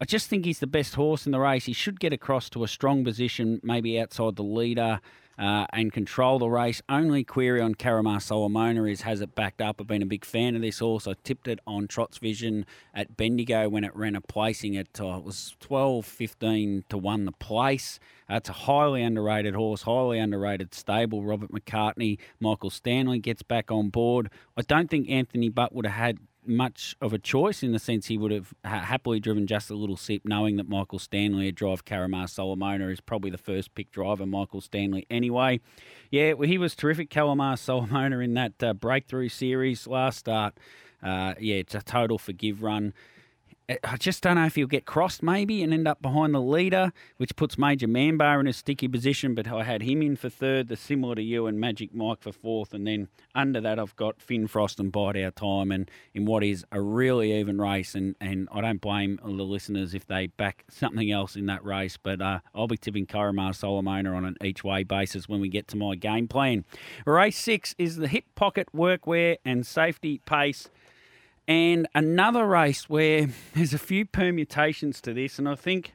I 0.00 0.04
just 0.04 0.28
think 0.28 0.44
he's 0.44 0.60
the 0.60 0.66
best 0.66 0.94
horse 0.94 1.24
in 1.24 1.32
the 1.32 1.40
race. 1.40 1.64
He 1.64 1.72
should 1.72 1.98
get 1.98 2.12
across 2.12 2.48
to 2.50 2.64
a 2.64 2.68
strong 2.68 3.04
position, 3.04 3.60
maybe 3.62 3.98
outside 3.98 4.36
the 4.36 4.42
leader, 4.42 5.00
uh, 5.40 5.66
and 5.72 5.90
control 5.90 6.38
the 6.38 6.48
race. 6.48 6.82
Only 6.88 7.24
query 7.24 7.62
on 7.62 7.74
Caramar 7.74 8.20
Solomona 8.20 8.84
is 8.84 9.00
has 9.00 9.22
it 9.22 9.34
backed 9.34 9.62
up. 9.62 9.80
I've 9.80 9.86
been 9.86 10.02
a 10.02 10.06
big 10.06 10.26
fan 10.26 10.54
of 10.54 10.60
this 10.60 10.80
horse. 10.80 11.08
I 11.08 11.14
tipped 11.24 11.48
it 11.48 11.58
on 11.66 11.88
Trot's 11.88 12.18
Vision 12.18 12.66
at 12.94 13.16
Bendigo 13.16 13.68
when 13.70 13.82
it 13.82 13.96
ran 13.96 14.14
a 14.14 14.20
placing 14.20 14.76
at 14.76 15.00
uh, 15.00 15.16
it 15.16 15.24
was 15.24 15.56
12, 15.60 16.04
15 16.04 16.84
to 16.90 16.98
1 16.98 17.24
the 17.24 17.32
place. 17.32 17.98
Uh, 18.30 18.34
it's 18.34 18.50
a 18.50 18.52
highly 18.52 19.02
underrated 19.02 19.54
horse, 19.54 19.82
highly 19.82 20.18
underrated 20.18 20.74
stable. 20.74 21.24
Robert 21.24 21.50
McCartney, 21.50 22.18
Michael 22.38 22.70
Stanley 22.70 23.18
gets 23.18 23.42
back 23.42 23.72
on 23.72 23.88
board. 23.88 24.28
I 24.58 24.62
don't 24.62 24.90
think 24.90 25.08
Anthony 25.08 25.48
Butt 25.48 25.74
would 25.74 25.86
have 25.86 25.94
had 25.94 26.18
much 26.50 26.96
of 27.00 27.12
a 27.12 27.18
choice 27.18 27.62
in 27.62 27.72
the 27.72 27.78
sense 27.78 28.06
he 28.06 28.18
would 28.18 28.32
have 28.32 28.52
ha- 28.64 28.80
happily 28.80 29.20
driven 29.20 29.46
just 29.46 29.70
a 29.70 29.74
little 29.74 29.96
sip, 29.96 30.22
knowing 30.24 30.56
that 30.56 30.68
Michael 30.68 30.98
Stanley 30.98 31.46
would 31.46 31.54
drive 31.54 31.84
Caramar 31.84 32.28
Solomona 32.28 32.88
is 32.88 33.00
probably 33.00 33.30
the 33.30 33.38
first 33.38 33.74
pick 33.74 33.90
driver, 33.90 34.26
Michael 34.26 34.60
Stanley. 34.60 35.06
Anyway, 35.10 35.60
yeah, 36.10 36.32
well, 36.34 36.48
he 36.48 36.58
was 36.58 36.74
terrific, 36.74 37.08
Caramar 37.08 37.56
Solomona, 37.56 38.18
in 38.18 38.34
that 38.34 38.62
uh, 38.62 38.74
breakthrough 38.74 39.28
series 39.28 39.86
last 39.86 40.18
start. 40.18 40.54
Uh, 41.02 41.34
yeah, 41.40 41.56
it's 41.56 41.74
a 41.74 41.82
total 41.82 42.18
forgive 42.18 42.62
run. 42.62 42.92
I 43.84 43.96
just 43.98 44.22
don't 44.22 44.36
know 44.36 44.46
if 44.46 44.56
he'll 44.56 44.66
get 44.66 44.84
crossed 44.84 45.22
maybe 45.22 45.62
and 45.62 45.72
end 45.72 45.86
up 45.86 46.02
behind 46.02 46.34
the 46.34 46.40
leader, 46.40 46.92
which 47.18 47.36
puts 47.36 47.56
Major 47.56 47.86
Manbar 47.86 48.40
in 48.40 48.46
a 48.46 48.52
sticky 48.52 48.88
position. 48.88 49.34
But 49.34 49.48
I 49.48 49.62
had 49.64 49.82
him 49.82 50.02
in 50.02 50.16
for 50.16 50.28
third, 50.28 50.68
the 50.68 50.76
similar 50.76 51.14
to 51.14 51.22
you, 51.22 51.46
and 51.46 51.60
Magic 51.60 51.94
Mike 51.94 52.20
for 52.20 52.32
fourth. 52.32 52.74
And 52.74 52.86
then 52.86 53.08
under 53.34 53.60
that, 53.60 53.78
I've 53.78 53.94
got 53.96 54.20
Finn 54.20 54.46
Frost 54.46 54.80
and 54.80 54.90
Bide 54.90 55.16
Our 55.16 55.30
Time, 55.30 55.70
and 55.70 55.90
in 56.14 56.24
what 56.24 56.42
is 56.42 56.64
a 56.72 56.80
really 56.80 57.32
even 57.32 57.60
race. 57.60 57.94
And, 57.94 58.16
and 58.20 58.48
I 58.50 58.60
don't 58.60 58.80
blame 58.80 59.20
the 59.22 59.30
listeners 59.30 59.94
if 59.94 60.06
they 60.06 60.26
back 60.28 60.64
something 60.68 61.10
else 61.10 61.36
in 61.36 61.46
that 61.46 61.64
race. 61.64 61.96
But 61.96 62.20
uh, 62.20 62.40
I'll 62.54 62.66
be 62.66 62.76
tipping 62.76 63.06
Caramar 63.06 63.52
Solomona 63.52 64.14
on 64.14 64.24
an 64.24 64.36
each 64.42 64.64
way 64.64 64.82
basis 64.82 65.28
when 65.28 65.40
we 65.40 65.48
get 65.48 65.68
to 65.68 65.76
my 65.76 65.94
game 65.94 66.26
plan. 66.28 66.64
Race 67.06 67.38
six 67.38 67.74
is 67.78 67.96
the 67.96 68.08
hip 68.08 68.24
pocket 68.34 68.68
workwear 68.74 69.36
and 69.44 69.66
safety 69.66 70.20
pace. 70.24 70.68
And 71.50 71.88
another 71.96 72.46
race 72.46 72.88
where 72.88 73.28
there's 73.54 73.74
a 73.74 73.78
few 73.78 74.06
permutations 74.06 75.00
to 75.00 75.12
this, 75.12 75.36
and 75.36 75.48
I 75.48 75.56
think 75.56 75.94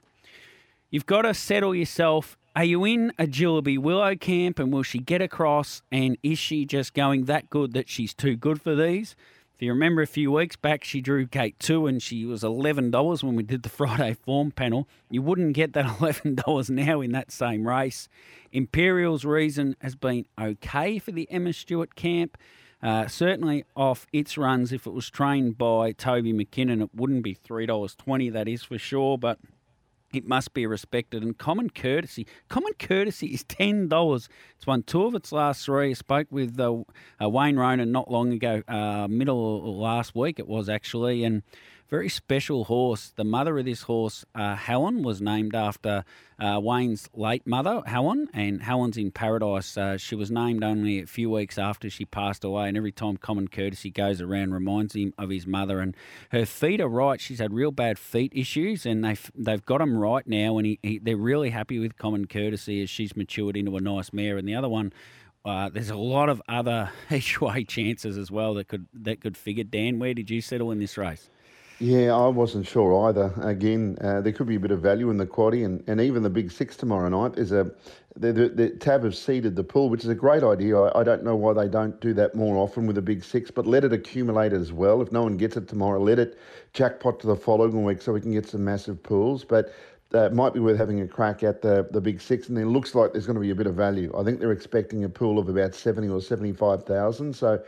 you've 0.90 1.06
got 1.06 1.22
to 1.22 1.34
settle 1.34 1.74
yourself. 1.74 2.38
Are 2.58 2.66
you 2.66 2.84
in 2.84 3.14
a 3.18 3.26
Jillaby 3.26 3.78
Willow 3.78 4.18
camp, 4.18 4.60
and 4.60 4.74
will 4.74 4.84
she 4.84 5.00
get 5.00 5.22
across? 5.22 5.82
And 5.94 6.18
is 6.24 6.40
she 6.40 6.66
just 6.66 6.94
going 6.94 7.26
that 7.26 7.50
good 7.50 7.72
that 7.72 7.88
she's 7.88 8.14
too 8.14 8.36
good 8.36 8.62
for 8.62 8.76
these? 8.76 9.16
If 9.56 9.62
you 9.62 9.72
remember 9.72 10.02
a 10.02 10.08
few 10.08 10.30
weeks 10.30 10.58
back, 10.58 10.84
she 10.84 11.00
drew 11.00 11.26
gate 11.26 11.58
two 11.58 11.88
and 11.88 12.04
she 12.04 12.26
was 12.26 12.44
$11 12.44 13.24
when 13.24 13.36
we 13.38 13.44
did 13.44 13.64
the 13.64 13.70
Friday 13.80 14.14
form 14.14 14.52
panel. 14.52 14.90
You 15.10 15.22
wouldn't 15.22 15.54
get 15.54 15.72
that 15.72 15.86
$11 16.00 16.70
now 16.70 17.00
in 17.00 17.14
that 17.14 17.32
same 17.32 17.66
race. 17.66 18.10
Imperial's 18.52 19.24
reason 19.24 19.78
has 19.80 19.96
been 19.96 20.26
okay 20.38 21.00
for 21.00 21.14
the 21.14 21.32
Emma 21.32 21.54
Stewart 21.54 21.96
camp. 21.96 22.38
Uh, 22.86 23.08
certainly 23.08 23.65
off 23.75 24.06
its 24.13 24.38
runs, 24.38 24.72
if 24.72 24.86
it 24.86 24.94
was 24.94 25.10
trained 25.10 25.58
by 25.58 25.92
Toby 25.92 26.32
McKinnon, 26.34 26.84
it 26.84 26.92
wouldn't 26.94 27.24
be 27.24 27.34
$3.20, 27.34 28.32
that 28.32 28.48
is 28.48 28.63
for 28.63 28.77
sure. 28.77 29.18
But 29.18 29.39
it 30.13 30.27
must 30.27 30.54
be 30.54 30.68
respected. 30.68 31.24
And 31.24 31.36
common 31.36 31.72
courtesy, 31.72 32.27
common 32.48 32.74
courtesy 32.74 33.27
is 33.27 33.44
ten 33.44 33.88
dollars. 33.88 34.30
It's 34.56 34.68
won 34.68 34.84
two 34.84 35.04
of 35.04 35.15
its 35.15 35.32
last 35.32 35.65
three. 35.65 35.89
I 35.89 35.94
spoke 35.94 36.27
with 36.30 36.60
uh, 36.60 36.84
uh, 37.20 37.27
Wayne 37.27 37.58
Ronan 37.58 37.92
not 37.92 38.12
long 38.12 38.32
ago, 38.32 38.62
uh, 38.68 39.08
middle 39.10 39.77
last 39.80 40.13
week 40.15 40.38
it 40.38 40.48
was 40.48 40.70
actually, 40.70 41.24
and 41.24 41.42
very 41.89 42.10
special 42.10 42.65
horse. 42.65 43.13
The 43.15 43.24
mother 43.24 43.58
of 43.60 43.65
this 43.65 43.84
horse, 43.84 44.25
uh, 44.34 44.56
Helen, 44.56 45.04
was 45.04 45.22
named 45.22 45.56
after 45.56 46.04
uh, 46.39 46.60
Wayne's 46.62 47.10
late 47.13 47.46
mother, 47.46 47.84
Helen, 47.86 48.27
and 48.34 48.63
Helen's 48.63 48.98
in 48.98 49.12
paradise. 49.12 49.77
Uh, 49.77 49.98
she 49.98 50.15
was 50.15 50.32
named 50.32 50.63
only 50.63 51.00
a 51.00 51.06
few 51.06 51.30
weeks 51.30 51.58
after 51.58 51.89
she 51.89 52.06
passed 52.06 52.44
away, 52.44 52.68
and 52.68 52.75
every 52.75 52.92
time 52.92 53.18
Common 53.18 53.48
Courtesy 53.48 53.92
goes 53.92 54.20
around, 54.20 54.54
reminds 54.54 54.96
him 54.96 55.13
of 55.18 55.30
his 55.30 55.46
mother. 55.46 55.80
And 55.80 55.96
her 56.32 56.46
feet 56.46 56.82
are 56.82 56.89
right. 56.89 57.22
She's 57.22 57.39
had 57.39 57.54
real 57.54 57.72
bad 57.72 58.00
feet 58.00 58.34
issues, 58.36 58.86
and 58.86 59.04
they've 59.04 59.32
they've 59.36 59.65
got 59.65 59.77
them 59.77 59.98
right 59.98 60.25
now, 60.25 60.58
and 60.58 60.65
he, 60.65 60.80
he, 60.82 60.98
they're 60.98 61.15
really 61.15 61.51
happy 61.51 61.77
with 61.77 61.98
Common 61.98 62.25
Courtesy 62.25 62.82
as 62.82 62.89
she's 62.89 63.15
matured 63.15 63.56
into 63.56 63.77
a 63.77 63.82
nice 63.82 64.12
mare. 64.12 64.38
And 64.38 64.48
the 64.48 64.56
other 64.56 64.70
one. 64.70 64.94
Uh, 65.44 65.70
there's 65.70 65.92
a 65.92 65.96
lot 65.96 66.27
of 66.27 66.42
other 66.50 66.89
each 67.12 67.39
way 67.39 67.63
chances 67.63 68.18
as 68.18 68.32
well 68.32 68.56
that 68.56 68.68
could 68.68 68.88
that 68.96 69.22
could 69.22 69.38
figure. 69.38 69.63
Dan, 69.63 70.00
where 70.00 70.15
did 70.15 70.32
you 70.32 70.42
settle 70.42 70.72
in 70.72 70.80
this 70.80 70.98
race? 70.98 71.30
Yeah, 71.79 72.15
I 72.15 72.27
wasn't 72.29 72.65
sure 72.65 73.10
either. 73.10 73.34
Again, 73.41 73.98
uh, 74.00 74.22
there 74.22 74.32
could 74.32 74.48
be 74.48 74.55
a 74.55 74.60
bit 74.60 74.72
of 74.72 74.82
value 74.82 75.10
in 75.10 75.17
the 75.17 75.25
quaddy, 75.25 75.65
and, 75.65 75.84
and 75.88 76.00
even 76.00 76.24
the 76.24 76.29
big 76.29 76.50
six 76.51 76.77
tomorrow 76.77 77.10
night 77.10 77.38
is 77.38 77.51
a. 77.51 77.72
The, 78.17 78.32
the, 78.32 78.48
the 78.48 78.70
Tab 78.70 79.03
have 79.03 79.13
seeded 79.13 79.58
the 79.58 79.63
pool, 79.65 79.89
which 79.89 80.05
is 80.05 80.10
a 80.10 80.15
great 80.15 80.41
idea. 80.41 80.79
I, 80.79 81.01
I 81.01 81.03
don't 81.03 81.25
know 81.25 81.36
why 81.36 81.51
they 81.51 81.67
don't 81.67 82.00
do 82.00 82.13
that 82.13 82.34
more 82.34 82.55
often 82.55 82.88
with 82.88 82.96
the 82.96 83.01
big 83.01 83.25
six, 83.25 83.51
but 83.51 83.67
let 83.67 83.84
it 83.84 83.91
accumulate 83.91 84.53
as 84.53 84.72
well. 84.72 85.01
If 85.01 85.12
no 85.12 85.24
one 85.24 85.36
gets 85.36 85.58
it 85.58 85.67
tomorrow, 85.67 86.00
let 86.00 86.17
it 86.17 86.39
jackpot 86.72 87.20
to 87.20 87.27
the 87.27 87.36
following 87.36 87.84
week 87.84 88.01
so 88.01 88.13
we 88.13 88.22
can 88.22 88.32
get 88.32 88.48
some 88.48 88.63
massive 88.63 89.03
pools. 89.03 89.44
But 89.44 89.74
uh, 90.13 90.20
it 90.27 90.34
might 90.34 90.53
be 90.53 90.62
worth 90.62 90.77
having 90.77 91.01
a 91.01 91.08
crack 91.10 91.44
at 91.44 91.62
the, 91.62 91.89
the 91.91 92.00
big 92.00 92.22
six, 92.22 92.48
and 92.48 92.58
it 92.58 92.67
looks 92.67 92.96
like 92.96 93.12
there's 93.12 93.25
going 93.25 93.36
to 93.36 93.41
be 93.41 93.50
a 93.51 93.55
bit 93.55 93.67
of 93.67 93.75
value. 93.75 94.13
I 94.17 94.24
think 94.24 94.39
they're 94.39 94.53
expecting 94.53 95.03
a 95.03 95.10
pool 95.10 95.38
of 95.38 95.50
about 95.50 95.75
70 95.75 96.08
or 96.08 96.22
75,000. 96.22 97.36
So 97.36 97.62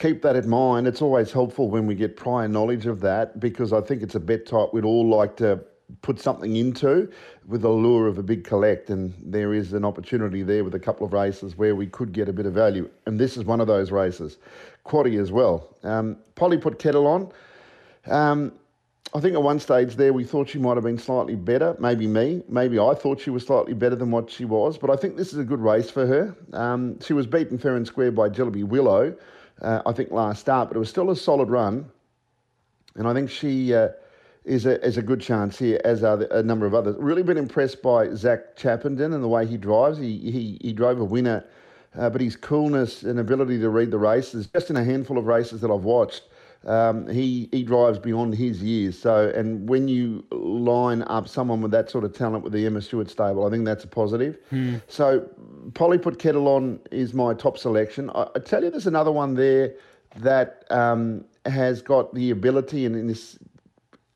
keep 0.00 0.22
that 0.22 0.34
in 0.34 0.48
mind. 0.48 0.88
It's 0.88 1.02
always 1.02 1.30
helpful 1.30 1.68
when 1.68 1.86
we 1.86 1.94
get 1.94 2.16
prior 2.16 2.48
knowledge 2.48 2.86
of 2.86 3.00
that 3.00 3.38
because 3.38 3.72
I 3.72 3.80
think 3.82 4.02
it's 4.02 4.14
a 4.14 4.20
bet 4.20 4.46
type 4.46 4.72
we'd 4.72 4.84
all 4.84 5.08
like 5.08 5.36
to 5.36 5.60
put 6.02 6.20
something 6.20 6.56
into 6.56 7.10
with 7.46 7.62
the 7.62 7.68
lure 7.68 8.06
of 8.06 8.16
a 8.16 8.22
big 8.22 8.42
collect. 8.42 8.90
And 8.90 9.14
there 9.22 9.52
is 9.52 9.72
an 9.72 9.84
opportunity 9.84 10.42
there 10.42 10.64
with 10.64 10.74
a 10.74 10.78
couple 10.78 11.06
of 11.06 11.12
races 11.12 11.56
where 11.56 11.76
we 11.76 11.86
could 11.86 12.12
get 12.12 12.28
a 12.28 12.32
bit 12.32 12.46
of 12.46 12.54
value. 12.54 12.88
And 13.06 13.20
this 13.20 13.36
is 13.36 13.44
one 13.44 13.60
of 13.60 13.66
those 13.66 13.90
races. 13.90 14.38
Quaddy 14.86 15.20
as 15.20 15.30
well. 15.30 15.76
Um, 15.82 16.16
Polly 16.34 16.56
put 16.56 16.78
kettle 16.78 17.06
on. 17.06 17.30
Um, 18.06 18.52
I 19.12 19.20
think 19.20 19.34
at 19.34 19.42
one 19.42 19.58
stage 19.58 19.96
there 19.96 20.12
we 20.12 20.24
thought 20.24 20.48
she 20.48 20.58
might 20.58 20.76
have 20.76 20.84
been 20.84 20.96
slightly 20.96 21.34
better. 21.34 21.76
Maybe 21.80 22.06
me. 22.06 22.42
Maybe 22.48 22.78
I 22.78 22.94
thought 22.94 23.20
she 23.20 23.30
was 23.30 23.44
slightly 23.44 23.74
better 23.74 23.96
than 23.96 24.12
what 24.12 24.30
she 24.30 24.44
was. 24.44 24.78
But 24.78 24.88
I 24.88 24.96
think 24.96 25.16
this 25.16 25.32
is 25.32 25.40
a 25.40 25.44
good 25.44 25.60
race 25.60 25.90
for 25.90 26.06
her. 26.06 26.34
Um, 26.52 26.98
she 27.00 27.12
was 27.12 27.26
beaten 27.26 27.58
fair 27.58 27.76
and 27.76 27.86
square 27.86 28.12
by 28.12 28.30
Jillaby 28.30 28.64
Willow 28.64 29.16
uh, 29.62 29.82
I 29.86 29.92
think, 29.92 30.10
last 30.10 30.40
start, 30.40 30.68
but 30.68 30.76
it 30.76 30.80
was 30.80 30.88
still 30.88 31.10
a 31.10 31.16
solid 31.16 31.50
run. 31.50 31.90
And 32.96 33.06
I 33.06 33.14
think 33.14 33.30
she 33.30 33.74
uh, 33.74 33.88
is, 34.44 34.66
a, 34.66 34.84
is 34.84 34.96
a 34.96 35.02
good 35.02 35.20
chance 35.20 35.58
here, 35.58 35.80
as 35.84 36.02
are 36.02 36.16
the, 36.16 36.38
a 36.38 36.42
number 36.42 36.66
of 36.66 36.74
others. 36.74 36.96
Really 36.98 37.22
been 37.22 37.38
impressed 37.38 37.82
by 37.82 38.12
Zach 38.14 38.56
Chappenden 38.56 39.14
and 39.14 39.22
the 39.22 39.28
way 39.28 39.46
he 39.46 39.56
drives. 39.56 39.98
He, 39.98 40.18
he, 40.18 40.58
he 40.60 40.72
drove 40.72 41.00
a 41.00 41.04
winner, 41.04 41.44
uh, 41.96 42.10
but 42.10 42.20
his 42.20 42.36
coolness 42.36 43.02
and 43.02 43.18
ability 43.18 43.58
to 43.60 43.68
read 43.68 43.90
the 43.90 43.98
races, 43.98 44.48
just 44.48 44.70
in 44.70 44.76
a 44.76 44.84
handful 44.84 45.18
of 45.18 45.26
races 45.26 45.60
that 45.60 45.70
I've 45.70 45.84
watched, 45.84 46.24
um, 46.66 47.08
he 47.08 47.48
he 47.52 47.62
drives 47.62 47.98
beyond 47.98 48.34
his 48.34 48.62
years. 48.62 48.98
So, 48.98 49.32
and 49.34 49.68
when 49.68 49.88
you 49.88 50.24
line 50.30 51.02
up 51.02 51.26
someone 51.26 51.62
with 51.62 51.70
that 51.70 51.90
sort 51.90 52.04
of 52.04 52.12
talent 52.12 52.44
with 52.44 52.52
the 52.52 52.66
Emma 52.66 52.82
Stewart 52.82 53.08
stable, 53.08 53.46
I 53.46 53.50
think 53.50 53.64
that's 53.64 53.84
a 53.84 53.88
positive. 53.88 54.38
Hmm. 54.50 54.76
So, 54.86 55.26
Polly 55.74 55.98
put 55.98 56.18
kettle 56.18 56.48
on 56.48 56.80
is 56.90 57.14
my 57.14 57.32
top 57.32 57.56
selection. 57.56 58.10
I, 58.10 58.26
I 58.34 58.38
tell 58.40 58.62
you, 58.62 58.70
there's 58.70 58.86
another 58.86 59.12
one 59.12 59.34
there 59.34 59.74
that 60.16 60.64
um, 60.70 61.24
has 61.46 61.80
got 61.80 62.14
the 62.14 62.30
ability 62.30 62.84
and 62.84 62.94
in 62.94 63.06
this. 63.06 63.38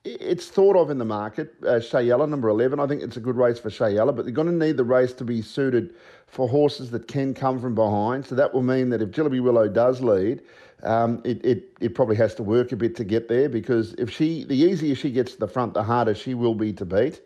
It's 0.07 0.49
thought 0.49 0.77
of 0.77 0.91
in 0.91 0.99
the 0.99 1.07
market. 1.07 1.55
Uh, 1.63 1.81
Shayella, 1.81 2.29
number 2.29 2.51
11. 2.51 2.79
I 2.79 2.87
think 2.87 3.01
it's 3.01 3.17
a 3.17 3.21
good 3.21 3.37
race 3.37 3.59
for 3.59 3.71
Shayella, 3.71 4.15
but 4.15 4.27
they're 4.27 4.35
going 4.35 4.49
to 4.49 4.67
need 4.67 4.77
the 4.77 4.85
race 4.85 5.15
to 5.15 5.25
be 5.25 5.41
suited 5.41 5.95
for 6.27 6.47
horses 6.47 6.91
that 6.91 7.09
can 7.09 7.33
come 7.33 7.59
from 7.59 7.75
behind. 7.75 8.27
So 8.27 8.35
that 8.35 8.53
will 8.53 8.63
mean 8.63 8.91
that 8.91 9.01
if 9.01 9.09
Jillaby 9.13 9.43
Willow 9.43 9.67
does 9.67 10.03
lead, 10.03 10.43
um, 10.83 11.23
it, 11.25 11.45
it, 11.45 11.69
it 11.81 11.95
probably 11.95 12.17
has 12.17 12.35
to 12.37 12.43
work 12.43 12.73
a 12.73 12.77
bit 12.77 12.95
to 12.97 13.05
get 13.05 13.29
there 13.29 13.49
because 13.49 13.95
if 13.95 14.11
she, 14.11 14.45
the 14.45 14.57
easier 14.57 14.95
she 14.95 15.11
gets 15.11 15.33
to 15.33 15.39
the 15.39 15.49
front, 15.49 15.75
the 15.75 15.83
harder 15.83 16.15
she 16.15 16.35
will 16.35 16.55
be 16.55 16.73
to 16.75 16.85
beat. 16.85 17.21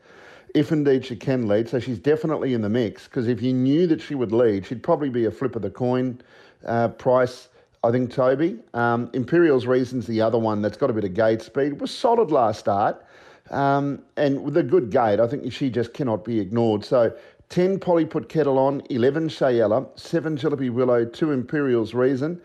If 0.55 0.73
indeed 0.73 1.05
she 1.05 1.17
can 1.17 1.47
lead, 1.47 1.69
so 1.69 1.79
she's 1.79 1.99
definitely 1.99 2.55
in 2.55 2.63
the 2.63 2.69
mix. 2.69 3.05
Because 3.05 3.29
if 3.29 3.43
you 3.43 3.53
knew 3.53 3.87
that 3.89 4.01
she 4.01 4.15
would 4.15 4.33
lead, 4.33 4.67
she'd 4.67 4.83
probably 4.83 5.11
be 5.11 5.27
a 5.27 5.31
flip 5.31 5.57
of 5.57 5.63
the 5.63 5.71
coin 5.71 6.21
uh, 6.65 6.89
price. 6.89 7.49
I 7.85 7.91
think 7.91 8.13
Toby 8.13 8.59
um, 8.75 9.11
Imperial's 9.13 9.67
reasons 9.67 10.07
the 10.07 10.21
other 10.21 10.39
one 10.39 10.63
that's 10.63 10.77
got 10.77 10.91
a 10.91 10.93
bit 10.93 11.05
of 11.05 11.15
gate 11.15 11.43
speed 11.43 11.81
was 11.81 11.91
solid 11.91 12.33
last 12.33 12.61
start, 12.61 13.05
um, 13.51 14.03
and 14.17 14.43
with 14.43 14.57
a 14.57 14.63
good 14.63 14.91
gate, 14.91 15.21
I 15.21 15.29
think 15.29 15.53
she 15.53 15.71
just 15.71 15.95
cannot 15.95 16.25
be 16.25 16.41
ignored. 16.41 16.85
So 16.85 17.15
10 17.51 17.79
Polly 17.79 18.05
put 18.05 18.29
kettle 18.29 18.59
on, 18.59 18.83
11 18.91 19.29
Shayella, 19.29 19.89
7 19.99 20.37
Jillaby 20.37 20.71
Willow, 20.71 21.05
2 21.05 21.31
Imperial's 21.31 21.95
reason. 21.95 22.41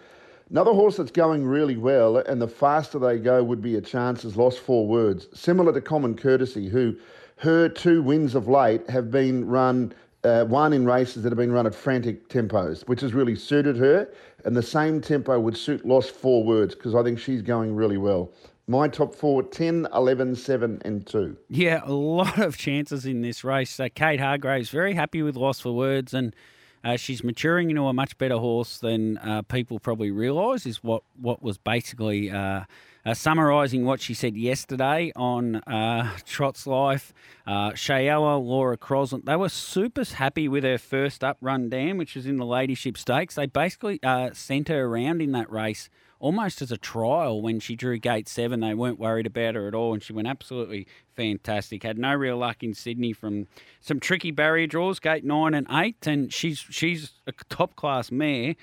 Another 0.53 0.73
horse 0.73 0.97
that's 0.97 1.09
going 1.09 1.47
really 1.47 1.77
well, 1.77 2.17
and 2.17 2.39
the 2.39 2.47
faster 2.47 2.99
they 2.99 3.17
go 3.17 3.43
would 3.43 3.59
be 3.59 3.75
a 3.75 3.81
chance, 3.81 4.23
is 4.23 4.37
Lost 4.37 4.59
for 4.59 4.85
Words. 4.85 5.27
Similar 5.33 5.73
to 5.73 5.81
Common 5.81 6.15
Courtesy, 6.15 6.69
who 6.69 6.95
her 7.37 7.67
two 7.67 8.03
wins 8.03 8.35
of 8.35 8.47
late 8.47 8.87
have 8.87 9.09
been 9.09 9.47
run, 9.47 9.95
uh, 10.23 10.45
one 10.45 10.71
in 10.71 10.85
races 10.85 11.23
that 11.23 11.31
have 11.31 11.39
been 11.39 11.51
run 11.51 11.65
at 11.65 11.73
frantic 11.73 12.29
tempos, 12.29 12.87
which 12.87 13.01
has 13.01 13.15
really 13.15 13.35
suited 13.35 13.77
her. 13.77 14.07
And 14.45 14.55
the 14.55 14.61
same 14.61 15.01
tempo 15.01 15.39
would 15.39 15.57
suit 15.57 15.87
Lost 15.87 16.11
for 16.11 16.43
Words 16.43 16.75
because 16.75 16.93
I 16.93 17.01
think 17.01 17.17
she's 17.17 17.41
going 17.41 17.75
really 17.75 17.97
well. 17.97 18.31
My 18.67 18.87
top 18.87 19.15
four 19.15 19.41
10, 19.41 19.87
11, 19.91 20.35
7, 20.35 20.81
and 20.85 21.07
2. 21.07 21.35
Yeah, 21.49 21.81
a 21.83 21.91
lot 21.91 22.37
of 22.37 22.57
chances 22.57 23.07
in 23.07 23.21
this 23.21 23.43
race. 23.43 23.71
So 23.71 23.89
Kate 23.89 24.19
Hargreaves 24.19 24.69
very 24.69 24.93
happy 24.93 25.23
with 25.23 25.35
Lost 25.35 25.63
for 25.63 25.75
Words 25.75 26.13
and 26.13 26.35
uh, 26.83 26.97
she's 26.97 27.23
maturing 27.23 27.69
into 27.69 27.83
a 27.83 27.93
much 27.93 28.17
better 28.17 28.37
horse 28.37 28.79
than 28.79 29.17
uh, 29.19 29.41
people 29.43 29.79
probably 29.79 30.11
realise. 30.11 30.65
Is 30.65 30.83
what 30.83 31.03
what 31.19 31.41
was 31.41 31.57
basically 31.57 32.29
uh, 32.29 32.61
uh, 33.05 33.13
summarising 33.13 33.85
what 33.85 34.01
she 34.01 34.13
said 34.13 34.35
yesterday 34.35 35.11
on 35.15 35.57
uh, 35.57 36.11
Trot's 36.25 36.65
Life. 36.65 37.13
Uh, 37.45 37.71
Shayella, 37.71 38.43
Laura 38.43 38.77
Crossland, 38.77 39.25
they 39.25 39.35
were 39.35 39.49
super 39.49 40.05
happy 40.05 40.47
with 40.47 40.63
her 40.63 40.77
first 40.77 41.23
up 41.23 41.37
run 41.41 41.69
down, 41.69 41.97
which 41.97 42.15
was 42.15 42.25
in 42.25 42.37
the 42.37 42.45
Ladyship 42.45 42.97
Stakes. 42.97 43.35
They 43.35 43.45
basically 43.45 43.99
uh, 44.03 44.31
sent 44.33 44.69
her 44.69 44.85
around 44.85 45.21
in 45.21 45.33
that 45.33 45.51
race 45.51 45.89
almost 46.23 46.61
as 46.61 46.71
a 46.71 46.77
trial 46.77 47.41
when 47.41 47.59
she 47.59 47.75
drew 47.75 47.99
gate 47.99 48.29
seven. 48.29 48.61
They 48.61 48.73
weren't 48.73 48.97
worried 48.97 49.27
about 49.27 49.55
her 49.55 49.67
at 49.67 49.75
all, 49.75 49.93
and 49.93 50.01
she 50.01 50.13
went 50.13 50.27
absolutely 50.27 50.87
fantastic. 51.13 51.83
Had 51.83 51.97
no 51.97 52.15
real 52.15 52.37
luck 52.37 52.63
in 52.63 52.73
Sydney 52.73 53.11
from 53.11 53.47
some 53.81 53.99
tricky 53.99 54.31
barrier 54.31 54.65
draws, 54.65 54.99
gate 54.99 55.25
nine 55.25 55.53
and 55.53 55.67
eight, 55.69 56.07
and 56.07 56.33
she's 56.33 56.59
she's 56.59 57.11
a 57.27 57.33
top 57.49 57.75
class 57.75 58.09
mare. 58.09 58.55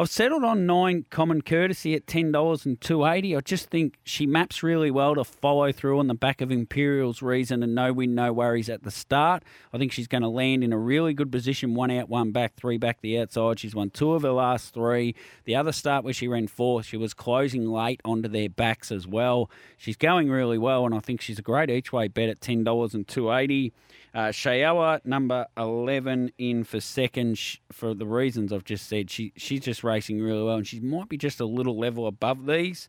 I've 0.00 0.08
settled 0.08 0.44
on 0.44 0.64
nine 0.64 1.06
common 1.10 1.42
courtesy 1.42 1.92
at 1.96 2.06
ten 2.06 2.30
dollars 2.30 2.64
and 2.64 2.80
two 2.80 3.04
eighty. 3.04 3.34
I 3.34 3.40
just 3.40 3.68
think 3.68 3.98
she 4.04 4.26
maps 4.26 4.62
really 4.62 4.92
well 4.92 5.16
to 5.16 5.24
follow 5.24 5.72
through 5.72 5.98
on 5.98 6.06
the 6.06 6.14
back 6.14 6.40
of 6.40 6.52
Imperial's 6.52 7.20
reason 7.20 7.64
and 7.64 7.74
no 7.74 7.92
win, 7.92 8.14
no 8.14 8.32
worries 8.32 8.68
at 8.68 8.84
the 8.84 8.92
start. 8.92 9.42
I 9.72 9.78
think 9.78 9.90
she's 9.90 10.06
going 10.06 10.22
to 10.22 10.28
land 10.28 10.62
in 10.62 10.72
a 10.72 10.78
really 10.78 11.14
good 11.14 11.32
position, 11.32 11.74
one 11.74 11.90
out, 11.90 12.08
one 12.08 12.30
back, 12.30 12.54
three 12.54 12.78
back 12.78 13.00
the 13.00 13.18
outside. 13.18 13.58
She's 13.58 13.74
won 13.74 13.90
two 13.90 14.12
of 14.12 14.22
her 14.22 14.30
last 14.30 14.72
three. 14.72 15.16
The 15.46 15.56
other 15.56 15.72
start 15.72 16.04
where 16.04 16.14
she 16.14 16.28
ran 16.28 16.46
fourth, 16.46 16.86
she 16.86 16.96
was 16.96 17.12
closing 17.12 17.66
late 17.66 18.00
onto 18.04 18.28
their 18.28 18.48
backs 18.48 18.92
as 18.92 19.04
well. 19.04 19.50
She's 19.76 19.96
going 19.96 20.30
really 20.30 20.58
well, 20.58 20.86
and 20.86 20.94
I 20.94 21.00
think 21.00 21.20
she's 21.20 21.40
a 21.40 21.42
great 21.42 21.70
each 21.70 21.92
way 21.92 22.06
bet 22.06 22.28
at 22.28 22.40
ten 22.40 22.62
dollars 22.62 22.94
and 22.94 23.08
two 23.08 23.32
eighty. 23.32 23.72
Uh, 24.14 24.28
Shayella, 24.28 25.04
number 25.04 25.46
11, 25.56 26.32
in 26.38 26.64
for 26.64 26.80
second 26.80 27.38
for 27.70 27.94
the 27.94 28.06
reasons 28.06 28.52
I've 28.52 28.64
just 28.64 28.88
said. 28.88 29.10
She 29.10 29.32
She's 29.36 29.60
just 29.60 29.84
racing 29.84 30.20
really 30.20 30.42
well, 30.42 30.56
and 30.56 30.66
she 30.66 30.80
might 30.80 31.08
be 31.08 31.16
just 31.16 31.40
a 31.40 31.44
little 31.44 31.78
level 31.78 32.06
above 32.06 32.46
these. 32.46 32.88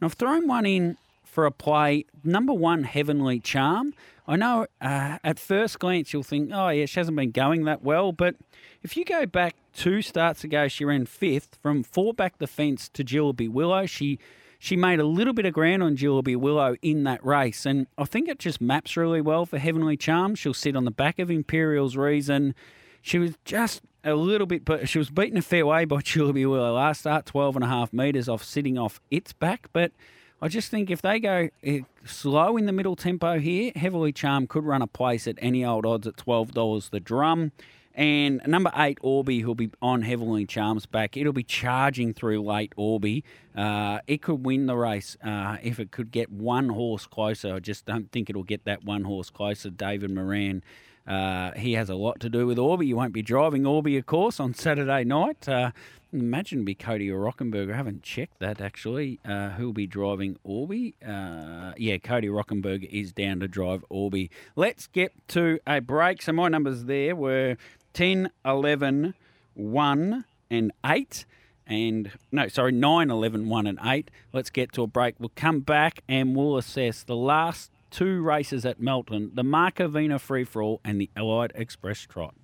And 0.00 0.06
I've 0.06 0.14
thrown 0.14 0.46
one 0.46 0.66
in 0.66 0.98
for 1.24 1.46
a 1.46 1.50
play, 1.50 2.04
number 2.24 2.52
one, 2.52 2.84
Heavenly 2.84 3.40
Charm. 3.40 3.94
I 4.26 4.36
know 4.36 4.66
uh, 4.80 5.18
at 5.24 5.38
first 5.38 5.78
glance 5.78 6.12
you'll 6.12 6.22
think, 6.22 6.50
oh, 6.52 6.68
yeah, 6.68 6.86
she 6.86 7.00
hasn't 7.00 7.16
been 7.16 7.30
going 7.30 7.64
that 7.64 7.82
well, 7.82 8.12
but 8.12 8.36
if 8.82 8.96
you 8.96 9.04
go 9.04 9.24
back 9.24 9.56
two 9.74 10.02
starts 10.02 10.44
ago, 10.44 10.68
she 10.68 10.84
ran 10.84 11.06
fifth 11.06 11.58
from 11.62 11.82
four 11.82 12.12
back 12.12 12.38
the 12.38 12.46
fence 12.46 12.88
to 12.90 13.04
Jillaby 13.04 13.48
Willow. 13.48 13.86
She 13.86 14.18
she 14.58 14.76
made 14.76 14.98
a 14.98 15.04
little 15.04 15.32
bit 15.32 15.46
of 15.46 15.52
ground 15.52 15.82
on 15.82 15.96
Jillaby 15.96 16.36
Willow 16.36 16.76
in 16.82 17.04
that 17.04 17.24
race, 17.24 17.64
and 17.64 17.86
I 17.96 18.04
think 18.04 18.28
it 18.28 18.38
just 18.38 18.60
maps 18.60 18.96
really 18.96 19.20
well 19.20 19.46
for 19.46 19.58
Heavenly 19.58 19.96
Charm. 19.96 20.34
She'll 20.34 20.54
sit 20.54 20.76
on 20.76 20.84
the 20.84 20.90
back 20.90 21.18
of 21.18 21.30
Imperial's 21.30 21.96
Reason. 21.96 22.54
She 23.00 23.18
was 23.18 23.34
just 23.44 23.82
a 24.02 24.14
little 24.14 24.46
bit, 24.46 24.64
but 24.64 24.88
she 24.88 24.98
was 24.98 25.10
beaten 25.10 25.38
a 25.38 25.42
fair 25.42 25.64
way 25.64 25.84
by 25.84 25.96
Jillaby 26.02 26.48
Willow 26.48 26.74
last 26.74 27.00
start, 27.00 27.26
12 27.26 27.56
and 27.56 27.64
a 27.64 27.68
half 27.68 27.92
metres 27.92 28.28
off 28.28 28.42
sitting 28.42 28.76
off 28.76 29.00
its 29.10 29.32
back, 29.32 29.68
but 29.72 29.92
I 30.40 30.48
just 30.48 30.70
think 30.70 30.90
if 30.90 31.02
they 31.02 31.18
go 31.18 31.48
eh, 31.64 31.80
slow 32.04 32.56
in 32.56 32.66
the 32.66 32.72
middle 32.72 32.94
tempo 32.94 33.38
here, 33.38 33.72
Heavily 33.74 34.12
Charm 34.12 34.46
could 34.46 34.64
run 34.64 34.82
a 34.82 34.86
place 34.86 35.26
at 35.26 35.36
any 35.38 35.64
old 35.64 35.84
odds 35.84 36.06
at 36.06 36.16
twelve 36.16 36.52
dollars 36.52 36.90
the 36.90 37.00
drum. 37.00 37.52
And 37.98 38.40
number 38.46 38.70
eight, 38.76 39.00
Orby, 39.02 39.42
who'll 39.42 39.56
be 39.56 39.70
on 39.82 40.02
Heavily 40.02 40.46
Charms 40.46 40.86
back. 40.86 41.16
It'll 41.16 41.32
be 41.32 41.42
charging 41.42 42.14
through 42.14 42.40
late 42.44 42.72
Orby. 42.78 43.24
Uh, 43.56 43.98
it 44.06 44.22
could 44.22 44.46
win 44.46 44.66
the 44.66 44.76
race 44.76 45.16
uh, 45.24 45.56
if 45.64 45.80
it 45.80 45.90
could 45.90 46.12
get 46.12 46.30
one 46.30 46.68
horse 46.68 47.08
closer. 47.08 47.56
I 47.56 47.58
just 47.58 47.86
don't 47.86 48.12
think 48.12 48.30
it'll 48.30 48.44
get 48.44 48.64
that 48.66 48.84
one 48.84 49.02
horse 49.02 49.30
closer. 49.30 49.68
David 49.70 50.12
Moran. 50.12 50.62
Uh, 51.08 51.52
he 51.54 51.72
has 51.72 51.88
a 51.88 51.94
lot 51.94 52.20
to 52.20 52.28
do 52.28 52.46
with 52.46 52.58
Orby. 52.58 52.86
You 52.86 52.94
won't 52.94 53.14
be 53.14 53.22
driving 53.22 53.62
Orby, 53.62 53.98
of 53.98 54.06
course, 54.06 54.38
on 54.38 54.52
Saturday 54.52 55.04
night. 55.04 55.48
Uh, 55.48 55.70
imagine 56.12 56.64
be 56.64 56.74
Cody 56.74 57.10
or 57.10 57.20
Rockenberg. 57.20 57.72
I 57.72 57.76
haven't 57.76 58.02
checked 58.02 58.38
that 58.40 58.60
actually. 58.60 59.18
Uh, 59.24 59.50
who'll 59.50 59.72
be 59.72 59.86
driving 59.86 60.36
Orby? 60.46 60.94
Uh, 61.06 61.72
yeah, 61.76 61.96
Cody 61.98 62.28
Rockenberg 62.28 62.84
is 62.90 63.12
down 63.12 63.40
to 63.40 63.48
drive 63.48 63.84
Orby. 63.90 64.28
Let's 64.54 64.86
get 64.86 65.12
to 65.28 65.58
a 65.66 65.80
break. 65.80 66.22
So 66.22 66.32
my 66.32 66.48
numbers 66.48 66.84
there 66.84 67.16
were 67.16 67.56
10, 67.98 68.30
11, 68.44 69.12
1, 69.54 70.24
and 70.52 70.72
8. 70.86 71.26
And 71.66 72.12
no, 72.30 72.46
sorry, 72.46 72.70
9, 72.70 73.10
11, 73.10 73.48
1, 73.48 73.66
and 73.66 73.78
8. 73.82 74.08
Let's 74.32 74.50
get 74.50 74.72
to 74.74 74.84
a 74.84 74.86
break. 74.86 75.16
We'll 75.18 75.32
come 75.34 75.58
back 75.58 76.04
and 76.08 76.36
we'll 76.36 76.56
assess 76.56 77.02
the 77.02 77.16
last 77.16 77.72
two 77.90 78.22
races 78.22 78.64
at 78.64 78.80
Melton 78.80 79.32
the 79.34 79.42
Markovina 79.42 80.20
Free 80.20 80.44
For 80.44 80.62
All 80.62 80.80
and 80.84 81.00
the 81.00 81.10
Allied 81.16 81.50
Express 81.56 82.02
Trot. 82.02 82.36